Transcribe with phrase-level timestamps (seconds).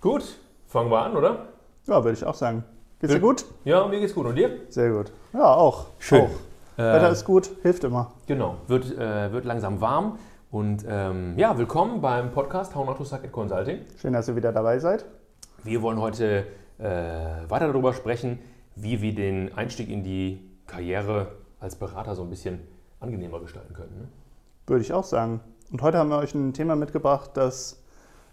[0.00, 1.48] Gut, fangen wir an, oder?
[1.86, 2.64] Ja, würde ich auch sagen.
[3.00, 3.44] Geht's dir gut?
[3.66, 4.24] Ja, mir geht's gut.
[4.24, 4.60] Und dir?
[4.70, 5.12] Sehr gut.
[5.34, 5.88] Ja, auch.
[5.98, 6.22] Schön.
[6.22, 6.30] Auch.
[6.78, 8.10] Wetter ist gut, hilft immer.
[8.26, 10.18] Genau, wird, äh, wird langsam warm.
[10.50, 13.80] Und ähm, ja, willkommen beim Podcast How Not to Suck at Consulting.
[13.98, 15.04] Schön, dass ihr wieder dabei seid.
[15.64, 16.46] Wir wollen heute
[16.78, 16.86] äh,
[17.48, 18.38] weiter darüber sprechen,
[18.76, 22.60] wie wir den Einstieg in die Karriere als Berater so ein bisschen
[23.00, 23.98] angenehmer gestalten können.
[23.98, 24.08] Ne?
[24.66, 25.40] Würde ich auch sagen.
[25.70, 27.79] Und heute haben wir euch ein Thema mitgebracht, das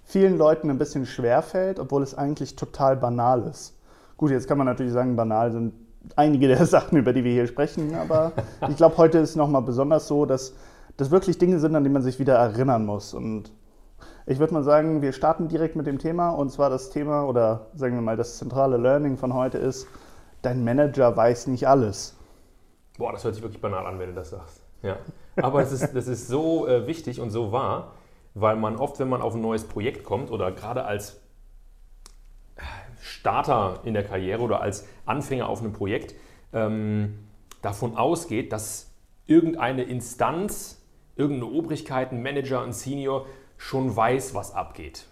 [0.07, 3.77] vielen Leuten ein bisschen schwer fällt, obwohl es eigentlich total banal ist.
[4.15, 5.73] Gut, jetzt kann man natürlich sagen, banal sind
[6.15, 8.31] einige der Sachen, über die wir hier sprechen, aber
[8.70, 10.53] ich glaube, heute ist nochmal besonders so, dass
[10.95, 13.13] das wirklich Dinge sind, an die man sich wieder erinnern muss.
[13.13, 13.51] Und
[14.25, 17.67] ich würde mal sagen, wir starten direkt mit dem Thema und zwar das Thema oder
[17.76, 19.87] sagen wir mal das zentrale Learning von heute ist,
[20.41, 22.15] dein Manager weiß nicht alles.
[22.98, 24.62] Boah, das hört sich wirklich banal an, wenn du das sagst.
[24.81, 24.95] Ja.
[25.35, 27.91] Aber das ist, das ist so äh, wichtig und so wahr,
[28.40, 31.20] weil man oft, wenn man auf ein neues Projekt kommt oder gerade als
[33.02, 36.16] Starter in der Karriere oder als Anfänger auf einem Projekt
[36.54, 37.20] ähm,
[37.62, 38.91] davon ausgeht, dass
[39.26, 40.82] irgendeine Instanz,
[41.16, 43.26] irgendeine Obrigkeit, ein Manager, ein Senior
[43.57, 45.05] schon weiß, was abgeht.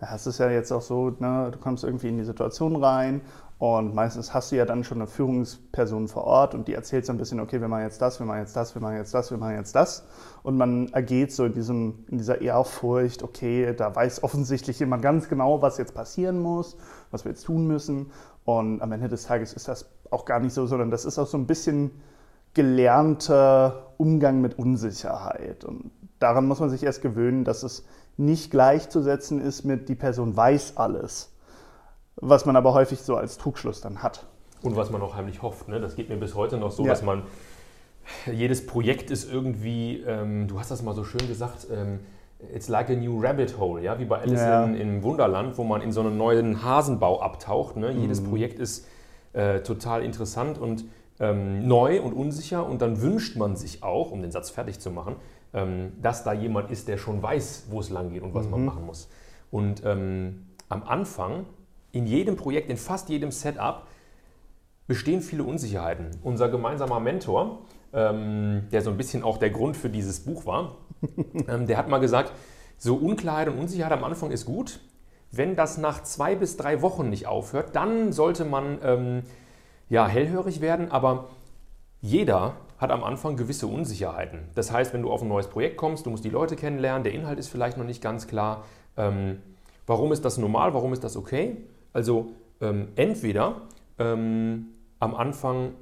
[0.00, 3.20] Ja, es ist ja jetzt auch so, ne, du kommst irgendwie in die Situation rein
[3.58, 7.12] und meistens hast du ja dann schon eine Führungsperson vor Ort und die erzählt so
[7.12, 9.30] ein bisschen, okay, wir machen jetzt das, wir machen jetzt das, wir machen jetzt das,
[9.30, 10.06] wir machen jetzt das.
[10.42, 15.30] Und man ergeht so in, diesem, in dieser Ehrfurcht, okay, da weiß offensichtlich jemand ganz
[15.30, 16.76] genau, was jetzt passieren muss,
[17.10, 18.12] was wir jetzt tun müssen.
[18.44, 21.26] Und am Ende des Tages ist das auch gar nicht so, sondern das ist auch
[21.26, 21.92] so ein bisschen
[22.52, 25.64] gelernter Umgang mit Unsicherheit.
[25.64, 27.86] Und daran muss man sich erst gewöhnen, dass es
[28.18, 31.35] nicht gleichzusetzen ist mit die Person weiß alles
[32.20, 34.26] was man aber häufig so als Trugschluss dann hat.
[34.62, 35.68] Und was man auch heimlich hofft.
[35.68, 35.80] Ne?
[35.80, 36.90] Das geht mir bis heute noch so, Ja.
[36.90, 37.22] dass man
[38.32, 42.00] jedes Projekt ist irgendwie, ähm, du hast das mal so schön gesagt, ähm,
[42.54, 44.64] it's like a new rabbit hole, ja, wie bei Alice Ja.
[44.64, 47.76] in, im Wunderland, wo man in so einen neuen Hasenbau abtaucht.
[47.76, 47.92] Ne?
[47.92, 48.28] Jedes Mhm.
[48.30, 48.86] Projekt ist
[49.32, 50.84] äh, total interessant und
[51.20, 54.90] ähm, neu und unsicher und dann wünscht man sich auch, um den Satz fertig zu
[54.90, 55.16] machen,
[55.54, 58.60] ähm, dass da jemand ist, der schon weiß, wo es lang geht und was man
[58.60, 58.66] Mhm.
[58.66, 59.08] machen muss.
[59.50, 61.46] Und ähm, am Anfang,
[61.96, 63.86] in jedem Projekt, in fast jedem Setup,
[64.86, 66.10] bestehen viele Unsicherheiten.
[66.22, 67.60] Unser gemeinsamer Mentor,
[67.92, 70.76] ähm, der so ein bisschen auch der Grund für dieses Buch war,
[71.48, 72.32] ähm, der hat mal gesagt,
[72.78, 74.80] so Unklarheit und Unsicherheit am Anfang ist gut.
[75.32, 79.22] Wenn das nach zwei bis drei Wochen nicht aufhört, dann sollte man ähm,
[79.88, 81.30] ja, hellhörig werden, aber
[82.00, 84.40] jeder hat am Anfang gewisse Unsicherheiten.
[84.54, 87.12] Das heißt, wenn du auf ein neues Projekt kommst, du musst die Leute kennenlernen, der
[87.12, 88.64] Inhalt ist vielleicht noch nicht ganz klar.
[88.96, 89.40] Ähm,
[89.86, 90.74] warum ist das normal?
[90.74, 91.56] Warum ist das okay?
[91.96, 92.26] Also
[92.60, 93.62] ähm, entweder
[93.98, 94.66] ähm,
[94.98, 95.72] am Anfang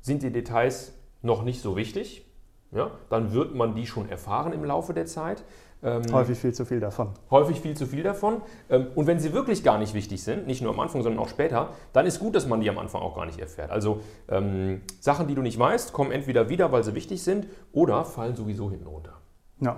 [0.00, 2.24] sind die Details noch nicht so wichtig,
[2.70, 5.42] ja, dann wird man die schon erfahren im Laufe der Zeit.
[5.82, 7.08] Ähm, Häufig viel zu viel davon.
[7.28, 8.40] häufig viel zu viel davon.
[8.70, 11.28] Ähm, Und wenn sie wirklich gar nicht wichtig sind, nicht nur am Anfang, sondern auch
[11.28, 13.72] später, dann ist gut, dass man die am Anfang auch gar nicht erfährt.
[13.72, 13.98] Also
[14.28, 18.36] ähm, Sachen, die du nicht weißt, kommen entweder wieder, weil sie wichtig sind, oder fallen
[18.36, 19.14] sowieso hinten runter.
[19.60, 19.76] Ja.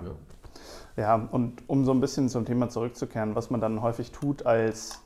[0.95, 1.03] Ja.
[1.03, 5.01] ja, und um so ein bisschen zum Thema zurückzukehren, was man dann häufig tut als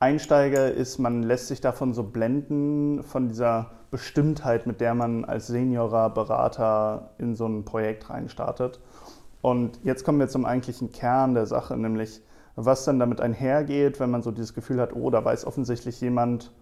[0.00, 5.48] Einsteiger, ist, man lässt sich davon so blenden, von dieser Bestimmtheit, mit der man als
[5.48, 8.80] Seniorer Berater in so ein Projekt reinstartet.
[9.40, 12.22] Und jetzt kommen wir zum eigentlichen Kern der Sache, nämlich
[12.54, 16.52] was dann damit einhergeht, wenn man so dieses Gefühl hat, oh, da weiß offensichtlich jemand,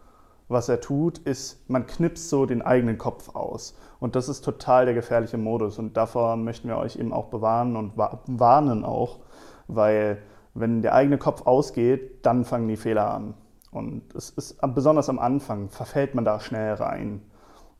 [0.48, 3.76] was er tut, ist, man knipst so den eigenen Kopf aus.
[3.98, 5.78] Und das ist total der gefährliche Modus.
[5.78, 9.18] Und davor möchten wir euch eben auch bewahren und wa- warnen auch,
[9.66, 10.18] weil
[10.58, 13.34] wenn der eigene Kopf ausgeht, dann fangen die Fehler an.
[13.70, 17.20] Und es ist besonders am Anfang, verfällt man da schnell rein.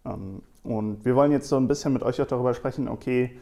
[0.04, 3.38] Ähm, Und wir wollen jetzt so ein bisschen mit euch auch darüber sprechen, okay,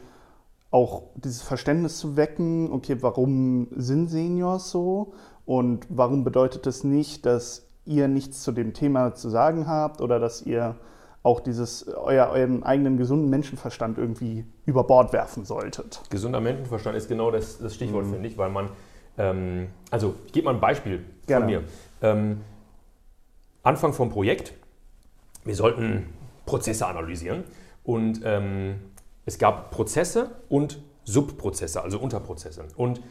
[0.71, 5.13] auch dieses Verständnis zu wecken, okay, warum sind Seniors so
[5.45, 10.19] und warum bedeutet es nicht, dass ihr nichts zu dem Thema zu sagen habt oder
[10.19, 10.75] dass ihr
[11.23, 16.01] auch dieses, euer, euren eigenen gesunden Menschenverstand irgendwie über Bord werfen solltet.
[16.11, 18.11] Gesunder Menschenverstand ist genau das, das Stichwort, Mhm.
[18.13, 18.69] finde ich, weil man,
[19.17, 21.45] ähm, also ich gebe mal ein Beispiel Gerne.
[21.45, 21.63] von mir.
[22.01, 22.41] Ähm,
[23.63, 24.53] Anfang vom Projekt,
[25.43, 26.07] wir sollten
[26.45, 27.43] Prozesse analysieren
[27.83, 28.75] und ähm,
[29.25, 32.65] es gab Prozesse und Subprozesse, also Unterprozesse.
[32.75, 33.01] Und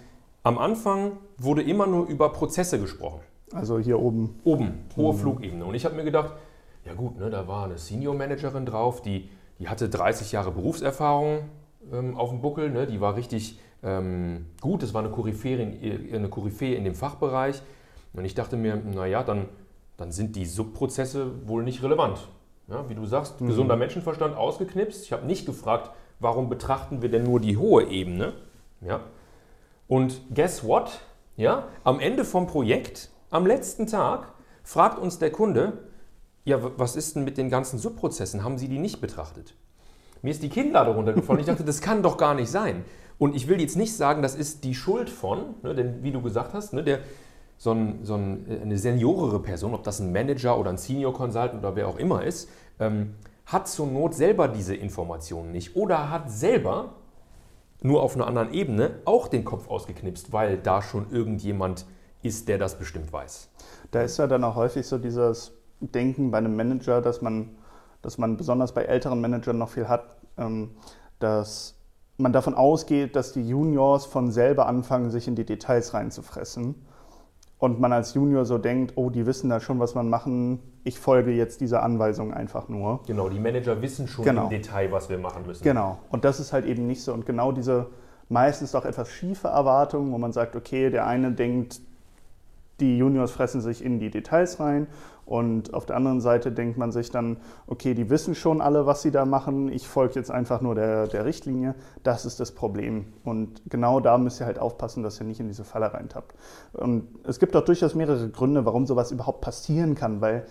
[0.43, 3.21] am Anfang wurde immer nur über Prozesse gesprochen.
[3.53, 4.41] Also hier oben.
[4.45, 5.19] Oben, hohe Mhm.
[5.19, 5.65] Flugebene.
[5.65, 6.33] Und ich habe mir gedacht,
[6.85, 9.29] ja gut, ne, da war eine Senior Managerin drauf, die,
[9.59, 11.49] die hatte 30 Jahre Berufserfahrung
[11.93, 16.15] ähm, auf dem Buckel, ne, die war richtig ähm, gut, das war eine Koryphäe, in,
[16.15, 17.61] eine Koryphäe in dem Fachbereich.
[18.15, 19.47] Und ich dachte mir, naja, dann,
[19.97, 22.29] dann sind die Subprozesse wohl nicht relevant.
[22.69, 23.49] Ja, wie du sagst, Mhm.
[23.49, 25.05] gesunder Menschenverstand ausgeknipst.
[25.05, 25.91] Ich habe nicht gefragt,
[26.21, 28.33] warum betrachten wir denn nur die hohe Ebene?
[28.81, 29.01] Ja.
[29.87, 31.01] Und guess what?
[31.37, 34.29] Ja, am Ende vom Projekt, am letzten Tag,
[34.63, 35.73] fragt uns der Kunde,
[36.45, 38.45] ja, was ist denn mit den ganzen Subprozessen?
[38.45, 39.55] Haben Sie die nicht betrachtet?
[40.25, 41.41] Mir ist die Kinnlade runtergefallen.
[41.41, 42.87] Ich dachte, das kann doch gar nicht sein.
[43.19, 46.23] Und ich will jetzt nicht sagen, das ist die Schuld von, ne, denn wie du
[46.23, 47.00] gesagt hast, ne, der,
[47.59, 51.62] so, ein, so ein, eine seniorere Person, ob das ein Manager oder ein Senior Consultant
[51.62, 52.49] oder wer auch immer ist,
[52.81, 56.94] ähm, hat zur Not selber diese Informationen nicht oder hat selber
[57.82, 61.85] nur auf einer anderen Ebene auch den Kopf ausgeknipst, weil da schon irgendjemand
[62.23, 63.50] ist, der das bestimmt weiß.
[63.91, 67.50] Da ist ja dann auch häufig so dieses Denken bei einem Manager, dass man,
[68.05, 70.05] dass man besonders bei älteren Managern noch viel hat,
[70.37, 70.73] ähm,
[71.19, 71.75] dass
[72.19, 76.75] man davon ausgeht, dass die Juniors von selber anfangen, sich in die Details reinzufressen.
[77.59, 80.99] Und man als Junior so denkt, oh, die wissen da schon, was man machen, ich
[80.99, 83.01] folge jetzt dieser Anweisung einfach nur.
[83.06, 84.45] Genau, die Manager wissen schon Genau.
[84.45, 85.62] im Detail, was wir machen müssen.
[85.65, 85.99] Genau.
[86.11, 87.15] Und das ist halt eben nicht so.
[87.15, 87.87] Und genau diese
[88.29, 91.81] meistens doch etwas schiefe Erwartung, wo man sagt, okay, der eine denkt,
[92.81, 94.88] die Juniors fressen sich in die Details rein
[95.26, 99.03] und auf der anderen Seite denkt man sich dann, okay, die wissen schon alle, was
[99.03, 101.75] sie da machen, ich folge jetzt einfach nur der, der Richtlinie.
[102.03, 103.06] Das ist das Problem.
[103.25, 106.35] Und genau da müsst ihr halt aufpassen, dass ihr nicht in diese Falle reintappt.
[106.75, 110.44] Und es gibt auch durchaus mehrere Gründe, warum sowas überhaupt passieren kann, weil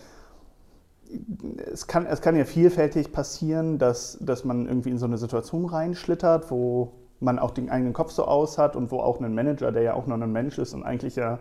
[1.72, 5.66] es kann, es kann ja vielfältig passieren, dass, dass man irgendwie in so eine Situation
[5.66, 9.72] reinschlittert, wo man auch den eigenen Kopf so aus hat und wo auch ein Manager,
[9.72, 11.40] der ja auch noch ein Mensch ist und eigentlich ja,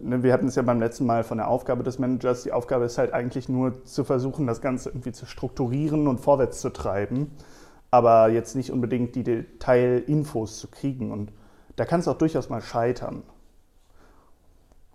[0.00, 2.98] wir hatten es ja beim letzten Mal von der Aufgabe des Managers, die Aufgabe ist
[2.98, 7.30] halt eigentlich nur zu versuchen, das Ganze irgendwie zu strukturieren und vorwärts zu treiben,
[7.90, 11.32] aber jetzt nicht unbedingt die Detailinfos zu kriegen und
[11.76, 13.22] da kann es auch durchaus mal scheitern.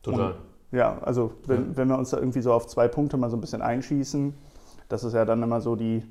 [0.04, 0.36] Total.
[0.72, 1.78] Ja, also wenn, Ja.
[1.78, 4.34] wenn wir uns da irgendwie so auf zwei Punkte mal so ein bisschen einschießen,
[4.90, 6.04] das ist ja dann immer so die,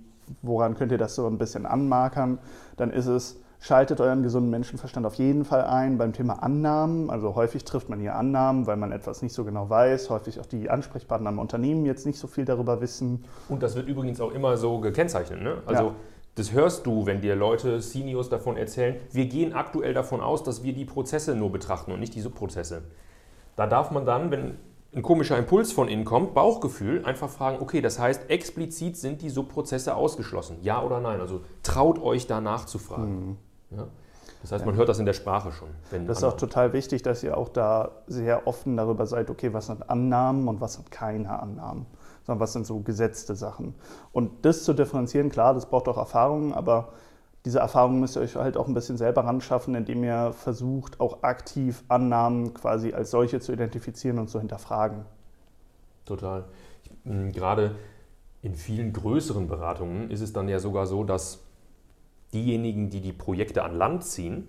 [0.42, 2.38] woran könnt ihr das so ein bisschen anmarkern,
[2.76, 7.10] dann ist es, schaltet euren gesunden Menschenverstand auf jeden Fall ein beim Thema Annahmen.
[7.10, 10.46] Also häufig trifft man hier Annahmen, weil man etwas nicht so genau weiß, häufig auch
[10.46, 13.24] die Ansprechpartner am Unternehmen jetzt nicht so viel darüber wissen.
[13.48, 15.42] Und das wird übrigens auch immer so gekennzeichnet.
[15.42, 15.58] Ne?
[15.66, 15.94] Also Ja.
[16.36, 20.62] das hörst du, wenn dir Leute, Seniors davon erzählen, wir gehen aktuell davon aus, dass
[20.62, 22.82] wir die Prozesse nur betrachten und nicht die Subprozesse.
[23.56, 24.56] Da darf man dann, wenn
[24.94, 29.28] ein komischer Impuls von innen kommt, Bauchgefühl, einfach fragen, okay, das heißt, explizit sind die
[29.28, 31.20] Subprozesse ausgeschlossen, ja oder nein?
[31.20, 33.36] Also traut euch da nachzufragen.
[33.70, 33.86] Ja?
[34.42, 35.68] Das heißt, man hört das in der Sprache schon.
[36.06, 39.66] Das ist auch total wichtig, dass ihr auch da sehr offen darüber seid, okay, was
[39.66, 41.86] sind Annahmen und was sind keine Annahmen,
[42.24, 43.74] sondern was sind so gesetzte Sachen.
[44.12, 46.92] Und das zu differenzieren, klar, das braucht auch Erfahrung, aber
[47.44, 51.00] diese Erfahrung müsst ihr euch halt auch ein bisschen selber ran schaffen, indem ihr versucht,
[51.00, 55.04] auch aktiv Annahmen quasi als solche zu identifizieren und zu hinterfragen.
[56.06, 56.44] Total.
[56.82, 57.74] Ich, Gerade
[58.42, 61.40] in vielen größeren Beratungen ist es dann ja sogar so, dass
[62.34, 64.48] diejenigen, die die Projekte an Land ziehen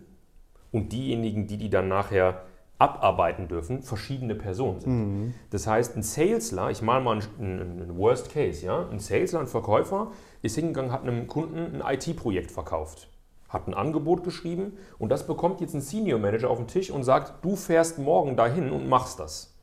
[0.71, 2.43] und diejenigen, die die dann nachher
[2.77, 5.33] abarbeiten dürfen, verschiedene Personen sind.
[5.51, 9.47] Das heißt, ein Salesler, ich male mal einen, einen Worst Case, ja, ein Salesler, ein
[9.47, 10.11] Verkäufer
[10.41, 13.07] ist hingegangen, hat einem Kunden ein IT-Projekt verkauft,
[13.49, 17.03] hat ein Angebot geschrieben und das bekommt jetzt ein Senior Manager auf den Tisch und
[17.03, 19.55] sagt, du fährst morgen dahin und machst das.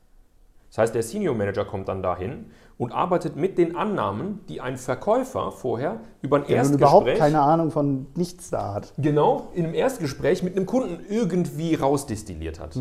[0.69, 4.77] Das heißt, der Senior Manager kommt dann dahin und arbeitet mit den Annahmen, die ein
[4.77, 8.95] Verkäufer vorher über ein Der nun überhaupt Erstgespräch, keine Ahnung von nichts da hat.
[8.97, 12.77] genau, in einem Erstgespräch mit einem Kunden irgendwie rausdestilliert hat.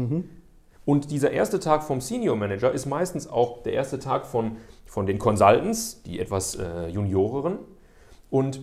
[0.85, 5.05] Und dieser erste Tag vom Senior Manager ist meistens auch der erste Tag von, von
[5.05, 7.57] den Consultants, die etwas äh, Junioreren.
[8.29, 8.61] Und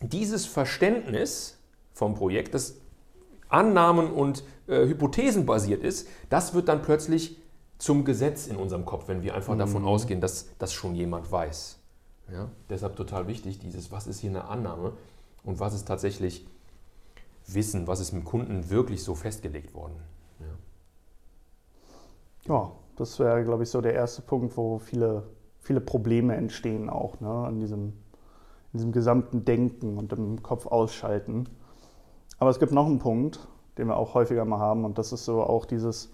[0.00, 1.58] dieses Verständnis
[1.94, 2.76] vom Projekt, das
[3.48, 7.41] Annahmen und äh, Hypothesen basiert ist, das wird dann plötzlich
[7.82, 11.80] zum Gesetz in unserem Kopf, wenn wir einfach davon ausgehen, dass das schon jemand weiß.
[12.30, 12.48] Ja?
[12.70, 14.92] Deshalb total wichtig, dieses, was ist hier eine Annahme
[15.42, 16.46] und was ist tatsächlich
[17.44, 19.96] Wissen, was ist mit dem Kunden wirklich so festgelegt worden.
[20.38, 20.46] Ja.
[22.54, 25.24] Ja, das wäre, glaube ich, so der erste Punkt, wo viele,
[25.58, 27.94] viele Probleme entstehen auch, ne, an diesem, in
[28.74, 31.48] diesem gesamten Denken und im Kopf ausschalten.
[32.38, 33.40] Aber es gibt noch einen Punkt,
[33.76, 36.12] den wir auch häufiger mal haben, und das ist so auch dieses,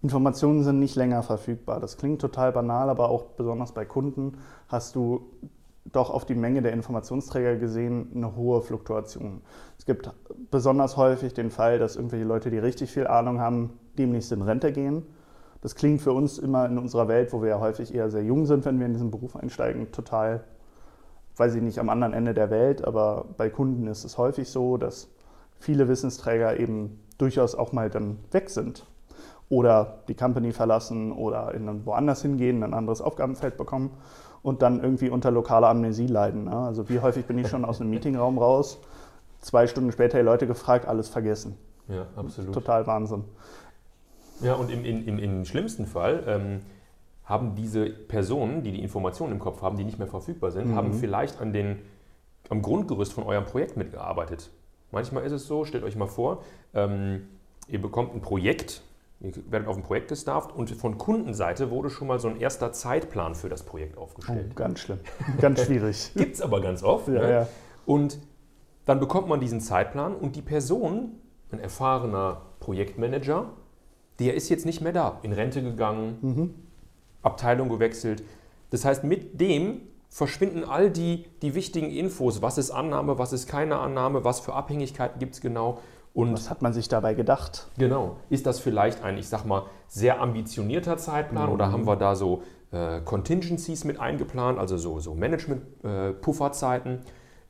[0.00, 1.80] Informationen sind nicht länger verfügbar.
[1.80, 4.38] Das klingt total banal, aber auch besonders bei Kunden
[4.68, 5.28] hast du
[5.92, 9.42] doch auf die Menge der Informationsträger gesehen eine hohe Fluktuation.
[9.78, 10.12] Es gibt
[10.50, 14.70] besonders häufig den Fall, dass irgendwelche Leute, die richtig viel Ahnung haben, demnächst in Rente
[14.70, 15.02] gehen.
[15.62, 18.46] Das klingt für uns immer in unserer Welt, wo wir ja häufig eher sehr jung
[18.46, 20.44] sind, wenn wir in diesen Beruf einsteigen, total,
[21.36, 22.84] weiß ich nicht, am anderen Ende der Welt.
[22.84, 25.08] Aber bei Kunden ist es häufig so, dass
[25.58, 28.84] viele Wissensträger eben durchaus auch mal dann weg sind
[29.48, 33.90] oder die Company verlassen oder in woanders hingehen, ein anderes Aufgabenfeld bekommen
[34.42, 36.44] und dann irgendwie unter lokaler Amnesie leiden.
[36.44, 36.56] Ne?
[36.56, 38.78] Also wie häufig bin ich schon aus einem Meetingraum raus,
[39.40, 41.56] zwei Stunden später die Leute gefragt, alles vergessen.
[41.88, 42.52] ja, absolut.
[42.52, 43.24] Total Wahnsinn.
[44.40, 46.60] Ja, und im, im, im schlimmsten Fall ähm,
[47.24, 50.76] haben diese Personen, die die Informationen im Kopf haben, die nicht mehr verfügbar sind, mhm.
[50.76, 51.80] haben vielleicht an den,
[52.48, 54.50] am Grundgerüst von eurem Projekt mitgearbeitet.
[54.92, 57.28] Manchmal ist es so, stellt euch mal vor, ähm,
[57.66, 58.82] ihr bekommt ein Projekt,
[59.20, 62.72] ihr werdet auf ein Projekt gestafft und von Kundenseite wurde schon mal so ein erster
[62.72, 64.50] Zeitplan für das Projekt aufgestellt.
[64.52, 65.00] Oh, ganz schlimm,
[65.40, 66.12] ganz schwierig.
[66.16, 67.08] Gibt es aber ganz oft.
[67.08, 67.30] Ja, ne?
[67.30, 67.48] ja.
[67.84, 68.18] Und
[68.84, 71.12] dann bekommt man diesen Zeitplan und die Person,
[71.50, 73.50] ein erfahrener Projektmanager,
[74.18, 76.54] der ist jetzt nicht mehr da, in Rente gegangen, Mhm.
[77.22, 78.22] Abteilung gewechselt.
[78.70, 82.40] Das heißt, mit dem verschwinden all die, die wichtigen Infos.
[82.42, 85.80] Was ist Annahme, was ist keine Annahme, was für Abhängigkeiten gibt es genau.
[86.18, 87.68] Und Was hat man sich dabei gedacht?
[87.78, 92.16] genau, ist das vielleicht ein, ich sag mal, sehr ambitionierter Zeitplan oder haben wir da
[92.16, 97.02] so äh, Contingencies mit eingeplant, also so, so Management-Pufferzeiten?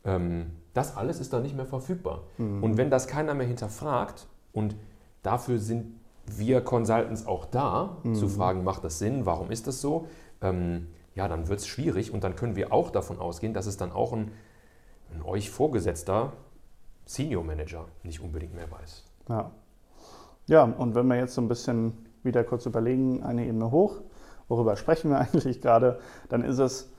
[0.04, 2.24] ähm, das alles ist dann nicht mehr verfügbar.
[2.36, 4.76] Und wenn das keiner mehr hinterfragt und
[5.22, 10.08] dafür sind wir Consultants auch da, zu fragen, macht das Sinn, warum ist das so?
[10.42, 13.78] Ähm, ja, dann wird es schwierig und dann können wir auch davon ausgehen, dass es
[13.78, 14.30] dann auch ein,
[15.14, 16.34] ein euch vorgesetzter
[17.08, 19.04] Senior Manager nicht unbedingt mehr weiß.
[19.28, 19.50] Ja.
[20.46, 24.02] ja, und wenn wir jetzt so ein bisschen wieder kurz überlegen, eine Ebene hoch,
[24.48, 26.90] worüber sprechen wir eigentlich gerade, dann ist es,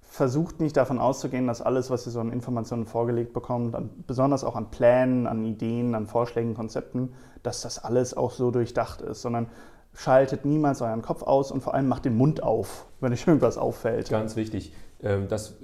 [0.00, 4.42] versucht nicht davon auszugehen, dass alles, was ihr so an Informationen vorgelegt bekommt, an, besonders
[4.42, 9.20] auch an Plänen, an Ideen, an Vorschlägen, Konzepten, dass das alles auch so durchdacht ist,
[9.20, 9.48] sondern
[9.94, 13.58] schaltet niemals euren Kopf aus und vor allem macht den Mund auf, wenn euch irgendwas
[13.58, 14.08] auffällt.
[14.08, 14.72] Ganz wichtig.
[15.02, 15.56] Ähm, Das,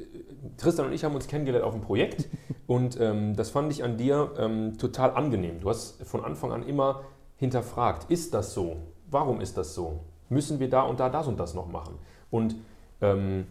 [0.57, 2.28] Tristan und ich haben uns kennengelernt auf einem Projekt
[2.66, 5.61] und ähm, das fand ich an dir ähm, total angenehm.
[5.61, 7.02] Du hast von Anfang an immer
[7.37, 8.76] hinterfragt, ist das so?
[9.11, 10.00] Warum ist das so?
[10.28, 11.99] Müssen wir da und da das und das noch machen?
[12.30, 12.57] Und
[13.00, 13.47] ähm,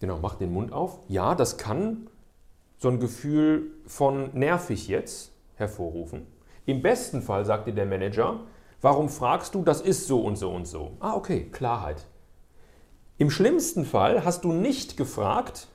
[0.00, 0.98] genau, mach den Mund auf.
[1.08, 2.08] Ja, das kann
[2.78, 6.26] so ein Gefühl von nervig jetzt hervorrufen.
[6.66, 8.40] Im besten Fall sagt dir der Manager,
[8.80, 10.92] warum fragst du, das ist so und so und so.
[11.00, 12.06] Ah, okay, Klarheit.
[13.16, 15.68] Im schlimmsten Fall hast du nicht gefragt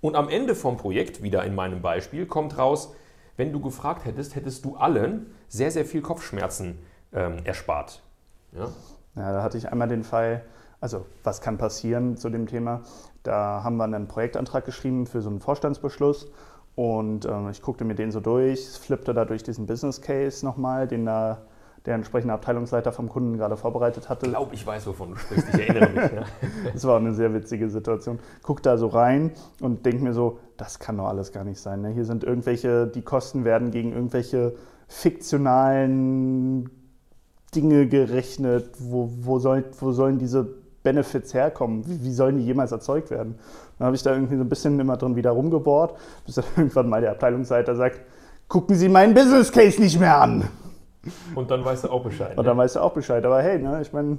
[0.00, 2.94] und am Ende vom Projekt, wieder in meinem Beispiel, kommt raus,
[3.36, 6.78] wenn du gefragt hättest, hättest du allen sehr, sehr viel Kopfschmerzen
[7.12, 8.02] ähm, erspart.
[8.52, 8.70] Ja?
[9.16, 10.46] Ja, da hatte ich einmal den Fall,
[10.80, 12.80] also was kann passieren zu dem Thema.
[13.22, 16.32] Da haben wir einen Projektantrag geschrieben für so einen Vorstandsbeschluss
[16.74, 20.88] und ähm, ich guckte mir den so durch, flippte da durch diesen Business Case nochmal,
[20.88, 21.42] den da
[21.88, 24.26] der entsprechende Abteilungsleiter vom Kunden gerade vorbereitet hatte.
[24.26, 25.48] Ich glaube, ich weiß, wovon du sprichst.
[25.54, 26.12] Ich erinnere mich.
[26.12, 26.24] Ja.
[26.74, 28.18] Das war eine sehr witzige Situation.
[28.42, 31.80] Guck da so rein und denk mir so, das kann doch alles gar nicht sein.
[31.80, 31.88] Ne?
[31.88, 34.54] Hier sind irgendwelche, die Kosten werden gegen irgendwelche
[34.86, 36.68] fiktionalen
[37.54, 38.68] Dinge gerechnet.
[38.78, 40.46] Wo, wo, soll, wo sollen diese
[40.82, 41.88] Benefits herkommen?
[41.88, 43.38] Wie, wie sollen die jemals erzeugt werden?
[43.78, 46.90] Dann habe ich da irgendwie so ein bisschen immer drin wieder rumgebohrt, bis dann irgendwann
[46.90, 48.02] mal der Abteilungsleiter sagt,
[48.46, 50.44] gucken Sie meinen Business Case nicht mehr an.
[51.34, 52.36] Und dann weißt du auch Bescheid.
[52.36, 53.24] Und dann weißt du auch Bescheid.
[53.24, 54.18] Aber hey, ne, ich meine,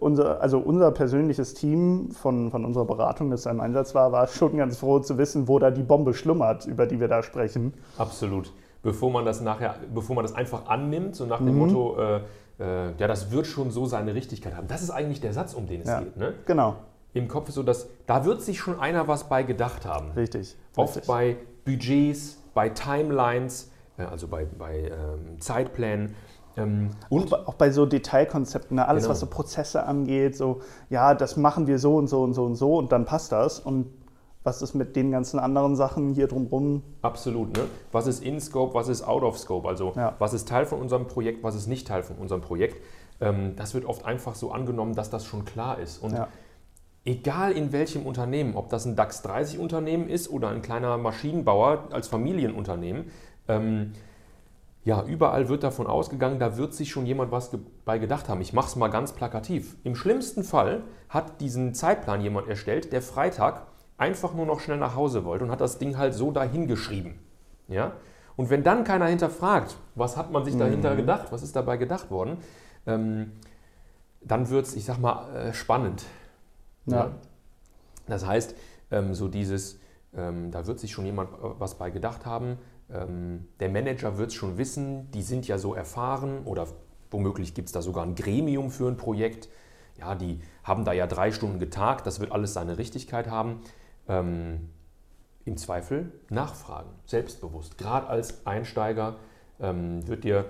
[0.00, 4.26] unser, also unser persönliches Team von, von unserer Beratung, das da im Einsatz war, war
[4.28, 7.74] schon ganz froh zu wissen, wo da die Bombe schlummert, über die wir da sprechen.
[7.98, 8.52] Absolut.
[8.82, 11.46] Bevor man das nachher, bevor man das einfach annimmt, so nach Mhm.
[11.46, 12.16] dem Motto, äh,
[12.60, 14.68] äh, ja, das wird schon so seine Richtigkeit haben.
[14.68, 16.00] Das ist eigentlich der Satz, um den es Ja.
[16.00, 16.16] geht.
[16.16, 16.34] Ne?
[16.46, 16.76] Genau,
[17.14, 20.10] Im Kopf ist so, dass da wird sich schon einer was bei gedacht haben.
[20.16, 20.56] richtig.
[20.76, 21.06] Oft richtig.
[21.08, 26.14] bei Budgets, bei Timelines, also bei, bei ähm, Zeitplänen.
[26.56, 28.86] Ähm, Und auch bei so Detailkonzepten, ne?
[28.86, 29.12] alles Genau.
[29.12, 30.60] was so Prozesse angeht, so,
[30.90, 33.58] ja, das machen wir so und so und so und so und dann passt das.
[33.58, 33.86] Und
[34.44, 36.82] was ist mit den ganzen anderen Sachen hier drumherum?
[37.02, 37.56] absolut.
[37.56, 37.64] Ne?
[37.92, 39.66] Was ist in Scope, was ist out of Scope?
[39.68, 40.14] Also Ja.
[40.18, 42.76] was ist Teil von unserem Projekt, was ist nicht Teil von unserem Projekt?
[43.20, 46.02] Ähm, das wird oft einfach so angenommen, dass das schon klar ist.
[46.02, 46.28] Und Ja.
[47.06, 51.88] Egal in welchem Unternehmen, ob das ein DAX 30 Unternehmen ist oder ein kleiner Maschinenbauer
[51.90, 53.10] als Familienunternehmen,
[53.48, 53.92] ähm,
[54.84, 57.50] ja, überall wird davon ausgegangen, da wird sich schon jemand was
[57.84, 58.40] bei gedacht haben.
[58.42, 59.76] Ich mache es mal ganz plakativ.
[59.82, 64.94] Im schlimmsten Fall hat diesen Zeitplan jemand erstellt, der Freitag einfach nur noch schnell nach
[64.94, 67.18] Hause wollte und hat das Ding halt so dahingeschrieben.
[67.68, 67.92] Ja?
[68.36, 72.10] Und wenn dann keiner hinterfragt, was hat man sich dahinter gedacht, was ist dabei gedacht
[72.10, 72.38] worden,
[72.86, 73.32] ähm,
[74.20, 76.04] dann wird es, ich sag mal, äh, spannend.
[76.86, 77.12] Ja.
[78.06, 78.54] Das heißt,
[78.90, 79.78] ähm, so dieses,
[80.14, 82.58] ähm, da wird sich schon jemand äh, was bei gedacht haben.
[82.94, 86.66] Ähm, der Manager wird es schon wissen, die sind ja so erfahren oder
[87.10, 89.48] womöglich gibt es da sogar ein Gremium für ein Projekt.
[89.98, 93.60] Ja, die haben da ja drei Stunden getagt, das wird alles seine Richtigkeit haben.
[94.08, 94.70] Ähm,
[95.44, 97.78] Im Zweifel nachfragen, selbstbewusst.
[97.78, 99.16] Gerade als Einsteiger
[99.60, 100.46] ähm, wird dir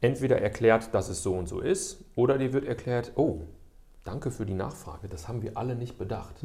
[0.00, 3.40] entweder erklärt, dass es so und so ist, oder dir wird erklärt, oh,
[4.04, 6.44] danke für die Nachfrage, das haben wir alle nicht bedacht.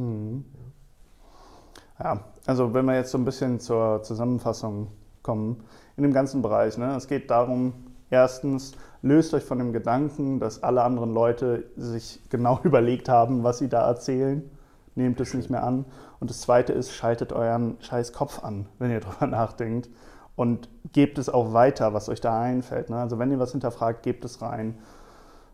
[1.99, 4.87] Ja, also wenn wir jetzt so ein bisschen zur Zusammenfassung
[5.23, 5.63] kommen,
[5.97, 7.73] in dem ganzen Bereich, ne, es geht darum,
[8.11, 13.57] Erstens, löst euch von dem Gedanken, dass alle anderen Leute sich genau überlegt haben, was
[13.57, 14.47] sie da erzählen.
[14.93, 15.85] Nehmt es nicht mehr an.
[16.19, 19.89] Und das Zweite ist, schaltet euren scheiß Kopf an, wenn ihr drüber nachdenkt.
[20.35, 22.89] Und gebt es auch weiter, was euch da einfällt.
[22.89, 22.97] Ne?
[22.97, 24.77] Also wenn ihr was hinterfragt, gebt es rein.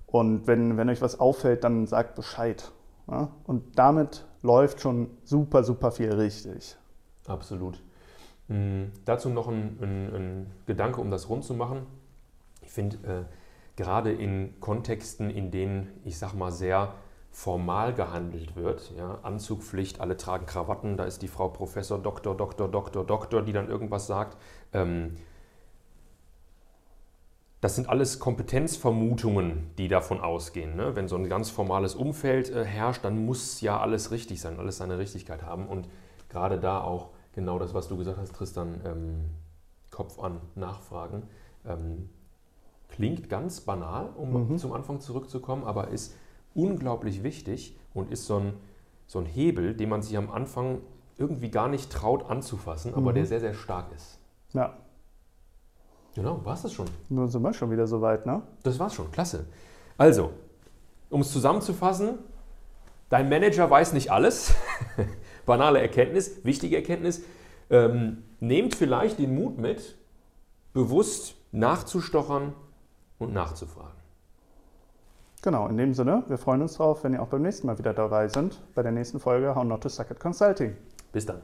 [0.08, 2.72] Und wenn, wenn euch was auffällt, dann sagt Bescheid.
[3.10, 3.30] Ja?
[3.46, 6.76] Und damit läuft schon super, super viel richtig.
[7.28, 7.80] Absolut.
[8.48, 8.92] Mhm.
[9.06, 11.86] Dazu noch ein, ein, ein, Gedanke, um das rund zu machen.
[12.62, 13.24] Ich finde, äh,
[13.76, 16.94] gerade in Kontexten, in denen, ich sag mal, sehr
[17.32, 22.68] formal gehandelt wird, ja, Anzugpflicht, alle tragen Krawatten, da ist die Frau Professor, Doktor, Doktor,
[22.68, 24.38] Doktor, Doktor, die dann irgendwas sagt.
[24.74, 25.16] Ähm,
[27.62, 30.76] das sind alles Kompetenzvermutungen, die davon ausgehen.
[30.76, 30.96] Ne?
[30.96, 34.78] Wenn so ein ganz formales Umfeld äh, herrscht, dann muss ja alles richtig sein, alles
[34.78, 35.68] seine Richtigkeit haben.
[35.68, 35.90] Und
[36.30, 39.26] gerade da auch genau das, was du gesagt hast, Tristan, ähm,
[39.92, 41.22] Kopf an nachfragen.
[41.68, 42.10] Ähm,
[42.90, 44.58] klingt ganz banal, um mhm.
[44.58, 46.16] zum Anfang zurückzukommen, aber ist
[46.56, 48.54] unglaublich wichtig und ist so ein,
[49.06, 50.80] so ein Hebel, den man sich am Anfang
[51.16, 53.16] irgendwie gar nicht traut anzufassen, aber mhm.
[53.16, 54.18] der sehr, sehr stark ist.
[54.54, 54.76] Ja.
[56.16, 56.88] Genau, war es das schon.
[57.10, 58.42] Nun sind wir schon wieder soweit, ne?
[58.64, 59.46] Das war's schon, klasse.
[59.96, 60.32] Also,
[61.12, 62.18] um es zusammenzufassen,
[63.10, 64.56] dein Manager weiß nicht alles.
[65.48, 67.24] Banale Erkenntnis, wichtige Erkenntnis.
[67.72, 69.96] Ähm, nehmt vielleicht den Mut mit,
[70.74, 72.54] bewusst nachzustochern
[73.18, 73.98] und nachzufragen.
[75.42, 77.94] Genau, in dem Sinne, wir freuen uns drauf, wenn ihr auch beim nächsten Mal wieder
[77.94, 80.76] dabei seid, bei der nächsten Folge How Not to Suck at Consulting.
[81.12, 81.42] Bis dann.